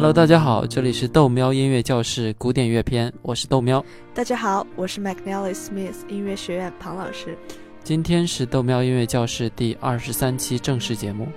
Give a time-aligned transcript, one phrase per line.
[0.00, 3.84] Hello，大家好，这里是豆喵音乐教室古典乐篇，我是豆喵。
[4.14, 7.36] 大家好，我是 McNally Smith 音乐学院庞老师。
[7.84, 11.28] 今天是豆喵音乐教室第二十三期正式节目。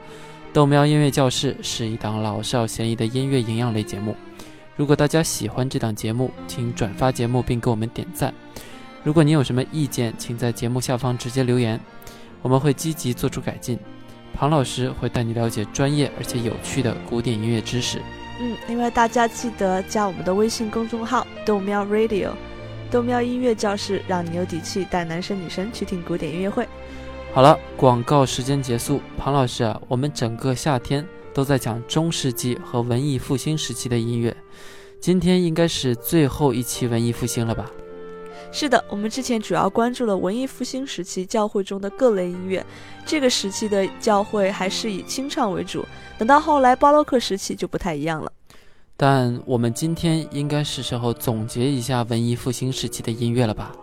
[0.54, 4.16] 豆喵音乐教室是一档老少咸宜的音乐营养类节目。
[4.78, 8.34] 如果大家喜欢这档节目，请转发节目并给我们点赞。
[9.04, 11.78] 如果您有什么意见，请在节目下方直接留言，
[12.42, 13.78] 我们会积极做出改进。
[14.34, 18.02] 庞老师会带你了解专业而且有趣的古典音乐知识。
[18.46, 22.32] 嗯，另外大家记得加我们的微信公众号“豆喵 Radio”，
[22.92, 26.68] 豆喵音乐教室，让你有底气带男生女生去听古典音乐会。
[27.34, 29.00] 好了，广告时间结束。
[29.18, 34.36] 庞老师啊，我们整个夏天都在讲中世纪和文艺复兴时期的音乐，
[35.00, 37.72] 今天应该是最后一期文艺复兴了吧？
[38.56, 42.64] 是的，我们之前主要关注了文艺复兴时期教会中的各类音乐，
[43.04, 45.84] 这个时期的教会还是以清唱为主。
[46.20, 48.32] 等到后来巴洛克时期就不太一样了。
[48.96, 53.76] 但我们今天应该是时候总结一下文艺复兴时期的音乐了吧？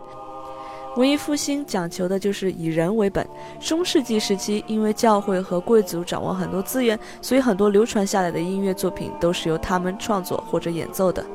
[0.97, 3.25] 文艺复兴讲求的就是以人为本。
[3.59, 11.25] 中世纪时期，因为教会和贵族掌握很多资源，所以很多流传下来的音乐作品都是由他们创作或者演奏的。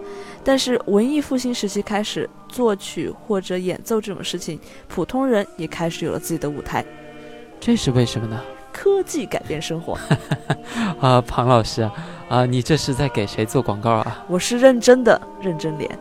[0.45, 6.85] 但是文艺复兴时期开始，作曲或者演奏这种事情，普通人也开始有了自己的舞台。
[7.59, 8.39] 这是为什么呢？
[8.73, 9.99] 科技改变生活。
[11.01, 11.91] 啊，庞老师
[12.29, 14.23] 啊，你这是在给谁做广告啊？
[14.29, 15.99] 我是认真的，认真脸。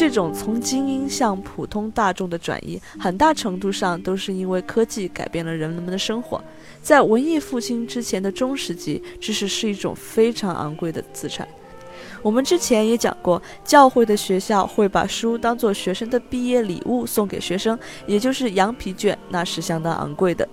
[0.00, 6.42] 这种从精英向普通大众的转移，很大程度上都是因为科技改变了人们的生活。
[6.80, 11.46] 在文艺复兴之前的中世纪，知识是一种非常昂贵的资产。
[12.22, 20.48] 我们之前也讲过，教会的学校会把书当做学生的毕业礼物送给学生，也就是羊皮卷，那是相当昂贵的。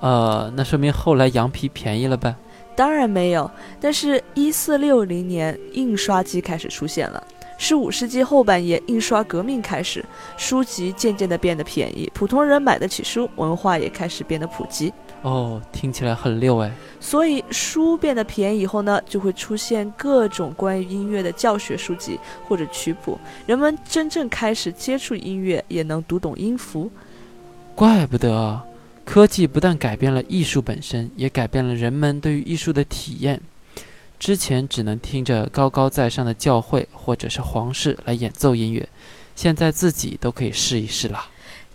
[0.00, 2.36] 呃，那说明后来羊皮便宜了呗？
[2.76, 3.50] 当然没有，
[3.80, 7.26] 但是一四六零年印刷机开始出现了。
[7.60, 10.02] 十五世纪后半叶，印刷革命开始，
[10.38, 14.90] 书籍渐渐地变得便宜，普通人买得起书，文化也开始变得普及。
[15.20, 16.72] 哦，听起来很溜哎。
[17.00, 26.90] 所以书变得便宜以后呢，就会出现各种关于音乐的教学书籍或者曲谱，人们真正开始接触音乐，也能读懂音符。
[27.74, 28.58] 怪不得，
[29.04, 33.38] 科技不但改变了艺术本身，也改变了人们对于艺术的体验。
[34.20, 38.86] 之前只能听着高高在上的教会或者是皇室来演奏音乐，
[39.34, 41.24] 现在自己都可以试一试了。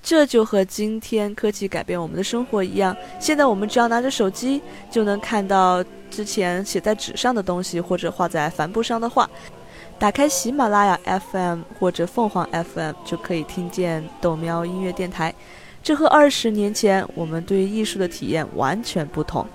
[0.04, 4.62] 这就和今天科技改变我们的生活一样，现在我们只要拿着手机
[4.92, 9.28] 就能看到之前写在纸上的东西或者画在帆布上的画。
[9.98, 11.00] 打开喜马拉雅
[11.32, 15.34] FM 或者凤凰 FM 就可以听见豆喵音乐电台。
[15.82, 19.48] 这和二十年前我们对艺术的体验完全不同。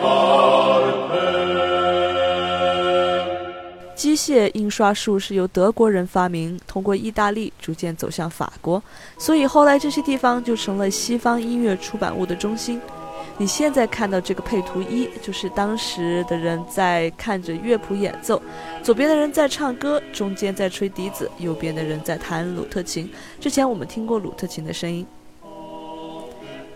[0.00, 1.39] Corpus
[4.10, 8.82] 机械印刷术是由德国人发明，通过意大利逐渐走向法国，
[9.16, 12.80] 所以后来这些地方就成了西方音乐出版物的中心。
[13.38, 18.42] 你现在看到这个配图一，就是当时的人在看着乐谱演奏，
[18.82, 23.08] 左边的人在唱歌，中间在吹笛子，右边的人在弹鲁特琴。
[23.38, 25.06] 之前我们听过鲁特琴的声音。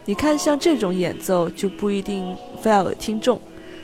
[0.05, 3.41] 你看，像这种演奏就不一定非要有听众，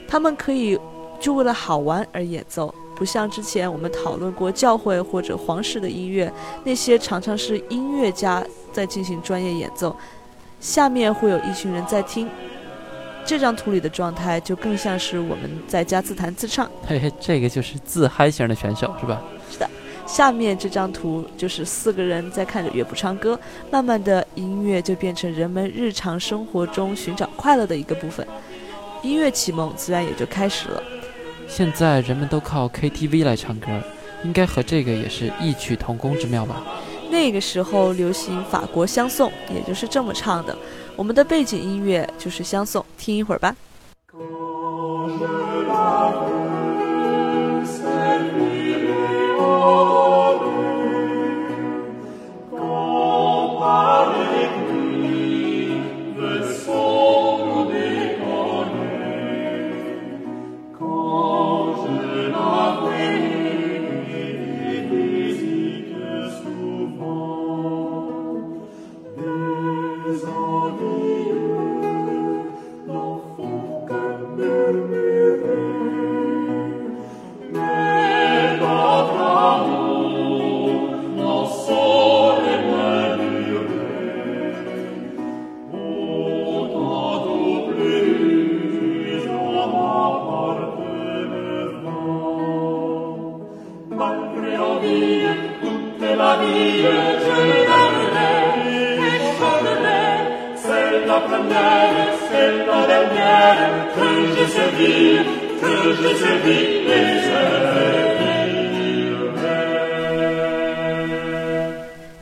[0.06, 0.78] 他们可以
[1.18, 6.30] 就为了好玩而演奏，不像之前我们讨论过教会或者皇室的音乐，
[6.64, 8.44] 那些常常是音乐家
[8.74, 9.96] 在进行专业演奏，
[10.60, 12.28] 下面会有一群人在听。
[13.24, 16.70] 这张图里的状态就更像是我们在家自弹自唱。
[16.86, 19.22] 嘿嘿，这个就是自嗨型的选手是吧？
[19.50, 19.66] 是的。
[20.06, 28.26] 下面这张图就是四个人在看着乐谱唱歌，慢慢的音乐就变成人们日常生活中寻找快乐的一个部分，
[29.02, 30.82] 音乐启蒙自然也就开始了。
[31.50, 33.66] 现在人们都靠 KTV 来唱歌，
[34.22, 36.62] 应该和这个也是异曲同工之妙吧？
[37.10, 40.56] 那个时候流行法国相送，也就是这么唱的。
[40.94, 43.56] 我们的背景音乐就是相送，听一会儿吧。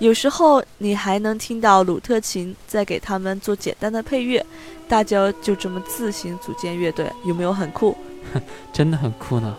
[0.00, 4.44] 有时候你还能听到鲁特琴在给他们做简单的配乐，
[4.88, 7.96] 大家就这么自行组建乐队，有没有很酷？
[8.72, 9.56] 真的很酷呢。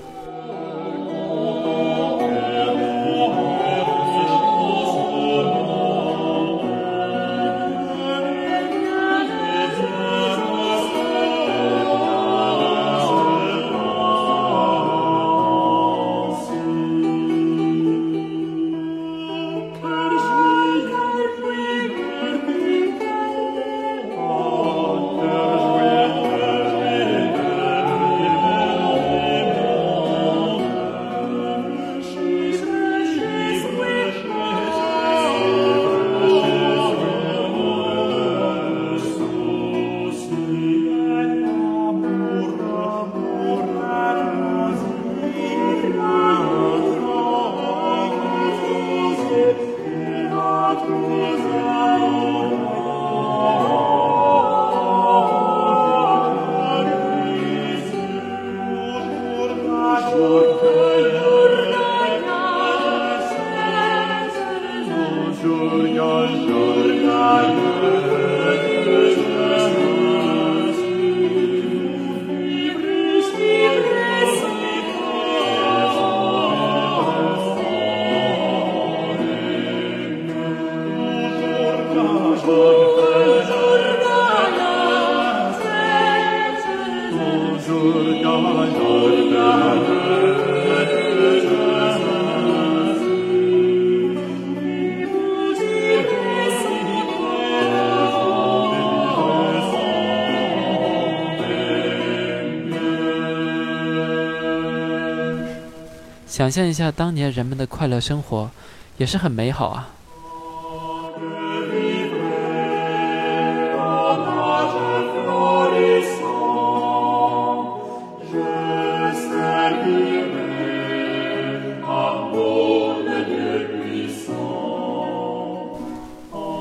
[106.28, 108.50] 想象一下当年人们的快乐生活，
[108.98, 109.99] 也是很美好啊。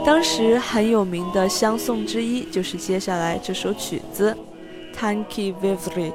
[0.08, 4.34] 当时很有名的相送之一，就是接下来这首曲子
[4.98, 6.10] 《Tanki Vivre》，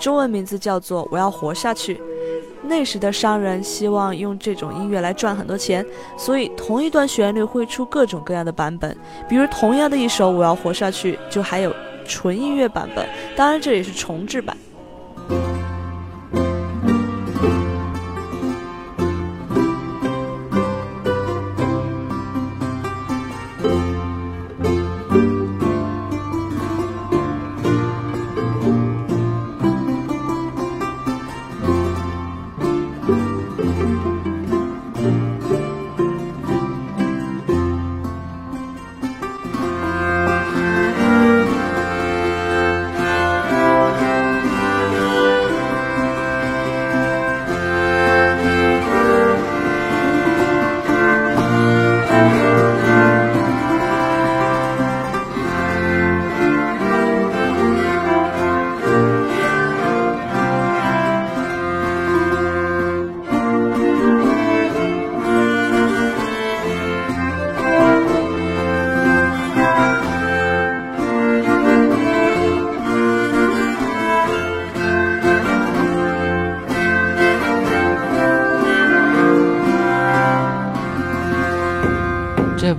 [0.00, 1.94] 中文名字叫做《我要活下去》。
[2.64, 5.86] 那时的商人希望用这种音乐来赚很多钱，
[6.18, 8.96] 所以同一段旋律会出各种各样的版本。
[9.28, 11.72] 比如同样的一首《我要活下去》，就还有
[12.04, 14.56] 纯音乐版本，当然这也是重制版。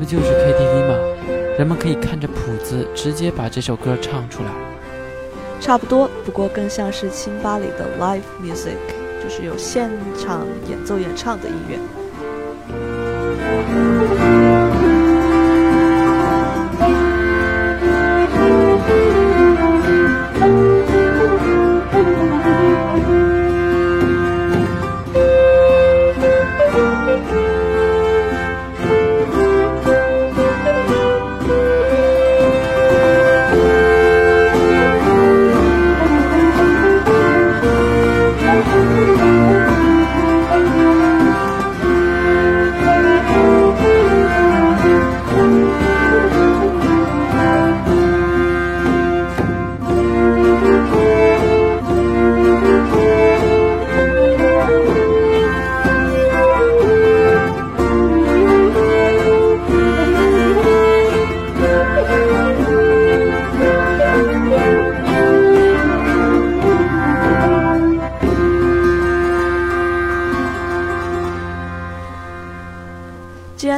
[0.07, 0.95] 就是 KTV 嘛？
[1.57, 4.49] 人们可以看着谱子直接把这首歌唱出来。
[5.59, 8.77] 差不多，不过更像是清吧里的 live music，
[9.21, 11.77] 就是有现场演奏演唱的音乐。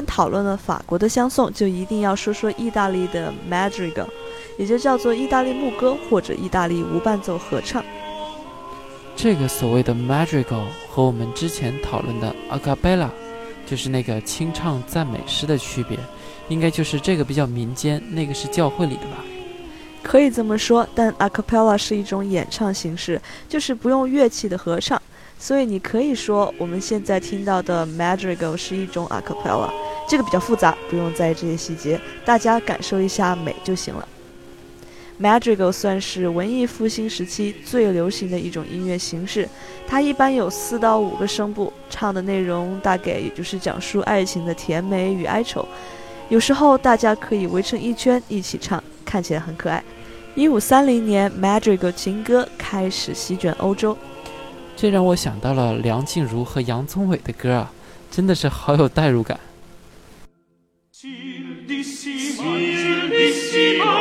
[0.10, 4.08] 讨论了法国的相送，就一定要说说意大利的 Madrigal，
[4.58, 7.86] 也就叫做意大利牧歌或者意大利无伴奏合唱。
[9.16, 13.10] 这个所谓的 Madrigal 和我们之前讨论的 a cappella，
[13.68, 15.98] 就是那个清唱赞美诗的区别，
[16.48, 19.24] 应该就是这个比较民间，那个是教会里的吧？
[20.02, 25.00] 可以这么说，但 a cappella 是一种演唱形式，就是不用乐器的合唱。
[25.38, 29.70] 所以你可以说，我们现在听到的 Madrigal 是一种 a cappella，
[30.10, 34.08] 这个比较复杂，不用在意这些细节，大家感受一下美就行了。
[35.22, 39.48] Madrigal 算是文艺复兴时期最流行的一种音乐形式，
[39.88, 45.64] 它一般有四到五个声部，唱的内容大概也就是讲述爱情的甜美与哀愁，
[46.30, 49.84] 有时候大家可以围成一圈一起唱，看起来很可爱。
[50.34, 53.96] 一五三零年，Madrigal 情歌开始席卷欧洲。
[54.76, 57.72] 这让我想到了梁静茹和杨宗纬的歌啊，
[58.10, 59.40] 真的是好有代入感。
[61.02, 63.94] Cildissima, cildissima,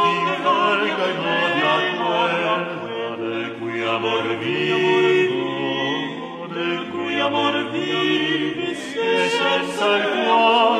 [0.00, 5.44] di valga in modi al cuore, de cui amor vivo,
[6.46, 10.79] de cui amor vive, se senza il cuore,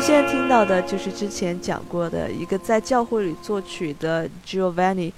[0.00, 5.12] 们现在听到的就是之前讲过的一个在教会里作曲的 Giovanni，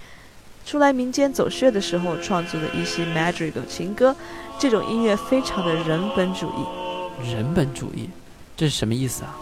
[0.66, 4.12] 出来民间走穴的时候创作的一些 Madrigal 情歌。
[4.58, 7.30] 这种音乐非常的人本主义。
[7.32, 8.10] 人本主义，
[8.56, 9.32] 这是什么意思啊？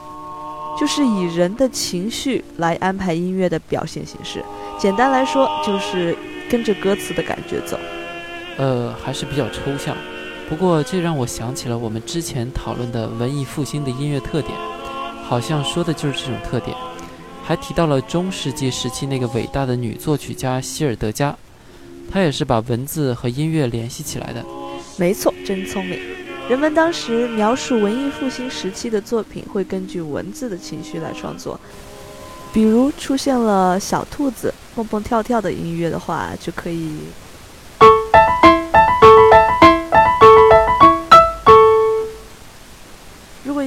[0.78, 4.44] 就是以人的情绪来安排音乐的表现形式。
[4.78, 6.14] 简单来说，就是
[6.50, 7.80] 跟着歌词的感觉走。
[8.58, 9.96] 呃，还是比较抽象。
[10.50, 14.54] 不过这让我想起了我们之前讨论的文艺复兴的音乐特点，
[15.30, 16.76] 好像说的就是这种特点。
[17.44, 21.36] 还提到了中世纪时期那个伟大的女作曲家希尔德加，
[22.10, 24.44] 她也是把文字和音乐联系起来的。
[24.96, 26.00] 没错，真聪明。
[26.48, 31.58] 人们当时描述文艺复兴时期的作品，会根据文字的情绪来创作。
[32.52, 36.90] 比如出现了小兔子蹦蹦跳跳的音乐的话，就可以。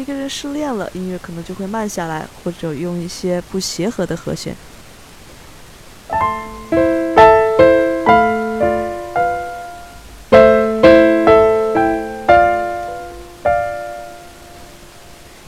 [0.03, 4.53] 一个人失恋了，音乐可能就会慢下来，或者用一些不协和的和弦。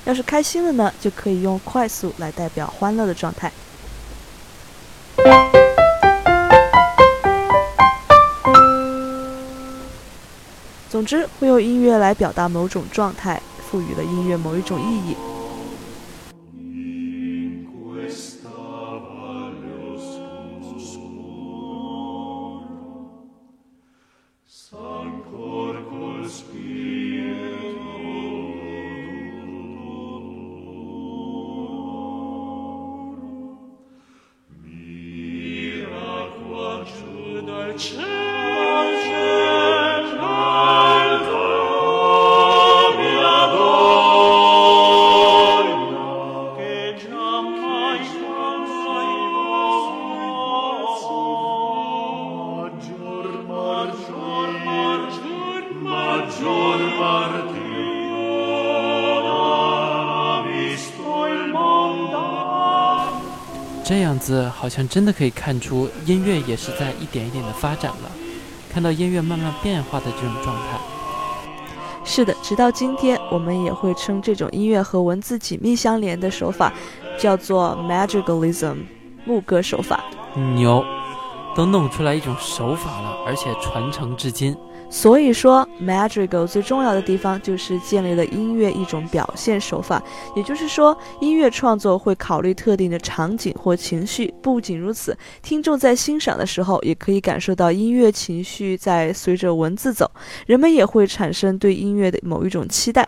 [0.06, 3.52] 要是开心了呢，就可以用快速来代表欢乐的状态。
[10.90, 13.42] 总之，会用音乐来表达某种状态，
[13.76, 15.35] 赋予了音乐某一种意义。
[63.88, 68.12] 这样子好像真的可以看出，音乐也是在一点一点的发展了，
[68.74, 70.80] 看到音乐慢慢变化的这种状态。
[72.04, 76.74] 是的，直到今天，我们也会称这种音乐和文字紧密相连的手法
[77.20, 78.78] 叫做 Madrigalism，
[79.24, 80.04] 牧歌手法。
[80.56, 80.84] 牛，
[81.56, 84.56] 都弄出来一种手法了，而且传承至今。
[84.88, 90.02] 所以说，Madrigal 最重要的地方就是建立了音乐一种表现手法。
[90.36, 94.32] 也就是说，音乐创作会考虑特定的场景或情绪。
[94.44, 100.10] 不仅如此，听众在欣赏的时候，也可以感受到音乐情绪在随着文字走。
[100.46, 103.08] 人们也会产生对音乐的某一种期待。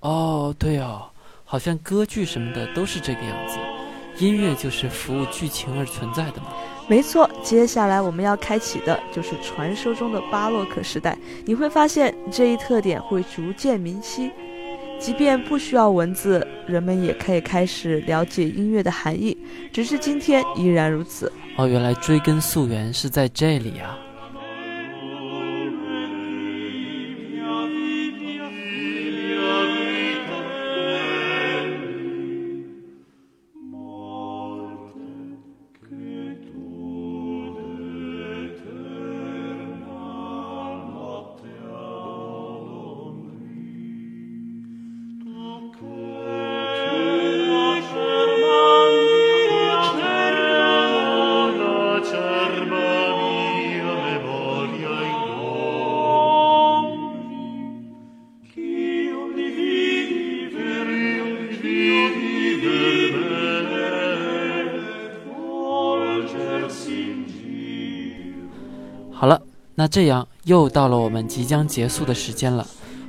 [0.00, 1.02] 哦，对哦，
[1.44, 3.56] 好像歌剧什么的都是这个样子。
[4.18, 6.48] 音乐就是服务剧情而存在的嘛。
[6.88, 11.16] 没错，接下来我们要开启的就是传说中的巴洛克时代。
[11.44, 14.30] 你会发现这一特点会逐渐明晰，
[14.98, 19.36] 即便不需要文字，人们也可以开始了解音乐的含义。
[19.70, 21.30] 只是今天依然如此。
[21.58, 23.98] 哦，原来追根溯源是在这里啊。
[69.20, 69.42] 好了，
[69.74, 72.64] 那这样又到了我们即将结束的时间了。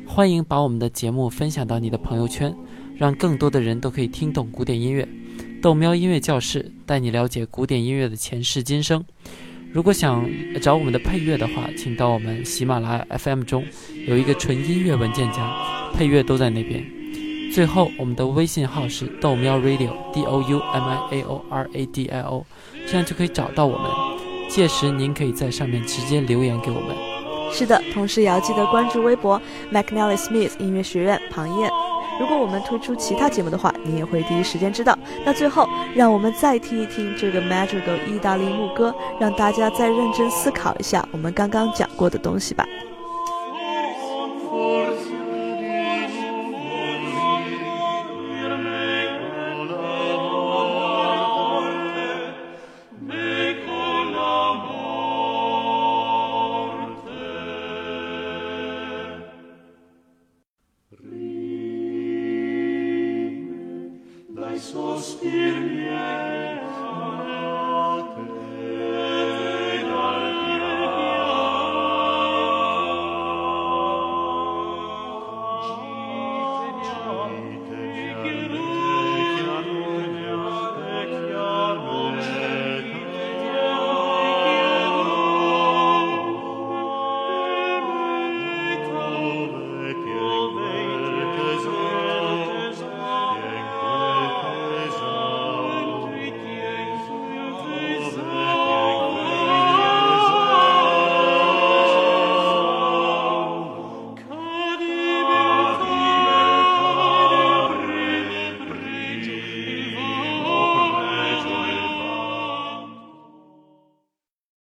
[0.08, 2.52] 欢迎把我们的节目分享到你的朋友圈，
[2.98, 5.08] 让更多的人都可以听懂古典音乐。
[5.62, 9.06] 豆喵音乐教室带你了解古典音乐的前世今生。
[9.72, 10.28] 如果想
[10.60, 13.64] 找我们的配乐的话，请到我们喜马拉雅 FM 中
[14.08, 16.84] 有一个纯音乐文件夹，配乐都在那边。
[17.54, 22.44] 最后，我们的微信号是豆喵 Radio，D O U M I A O R A D I O，
[22.88, 24.09] 这样就可以找到我们。
[24.50, 26.96] 届时您可以在上面直接留言给我们。
[27.52, 31.72] 是的，同时也要记得关注微博 McNally Smith 音乐学院庞燕。
[32.20, 34.98] 如果我们推出其他节目的话，你也会第一时间知道。
[35.26, 42.66] 那最后，让我们再听一听这个 Magical 意大利牧歌，让大家再认真思考一下我们刚刚讲过的东西吧。